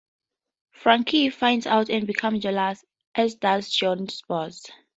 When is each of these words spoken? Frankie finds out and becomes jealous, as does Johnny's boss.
Frankie 0.71 1.29
finds 1.29 1.67
out 1.67 1.91
and 1.91 2.07
becomes 2.07 2.39
jealous, 2.41 2.83
as 3.13 3.35
does 3.35 3.69
Johnny's 3.69 4.23
boss. 4.27 4.63